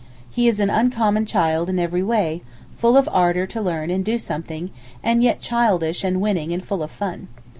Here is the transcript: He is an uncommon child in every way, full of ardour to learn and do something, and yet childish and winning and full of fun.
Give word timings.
He 0.31 0.47
is 0.47 0.59
an 0.59 0.71
uncommon 0.71 1.27
child 1.27 1.69
in 1.69 1.77
every 1.77 2.01
way, 2.01 2.41
full 2.75 2.97
of 2.97 3.07
ardour 3.11 3.45
to 3.45 3.61
learn 3.61 3.91
and 3.91 4.03
do 4.03 4.17
something, 4.17 4.71
and 5.03 5.21
yet 5.21 5.41
childish 5.41 6.03
and 6.03 6.19
winning 6.19 6.51
and 6.51 6.65
full 6.65 6.81
of 6.81 6.89
fun. 6.89 7.27